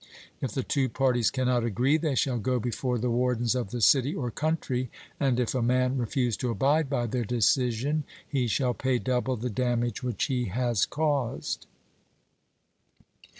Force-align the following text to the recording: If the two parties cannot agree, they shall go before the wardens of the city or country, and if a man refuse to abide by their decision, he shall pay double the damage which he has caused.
If 0.41 0.53
the 0.53 0.63
two 0.63 0.89
parties 0.89 1.29
cannot 1.29 1.63
agree, 1.63 1.95
they 1.95 2.15
shall 2.15 2.39
go 2.39 2.59
before 2.59 2.97
the 2.97 3.11
wardens 3.11 3.53
of 3.53 3.69
the 3.69 3.81
city 3.81 4.15
or 4.15 4.31
country, 4.31 4.89
and 5.19 5.39
if 5.39 5.53
a 5.53 5.61
man 5.61 5.99
refuse 5.99 6.35
to 6.37 6.49
abide 6.49 6.89
by 6.89 7.05
their 7.05 7.23
decision, 7.23 8.05
he 8.27 8.47
shall 8.47 8.73
pay 8.73 8.97
double 8.97 9.35
the 9.35 9.51
damage 9.51 10.01
which 10.01 10.25
he 10.25 10.45
has 10.45 10.87
caused. 10.87 11.67